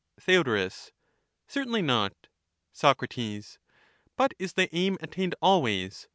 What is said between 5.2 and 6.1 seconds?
always?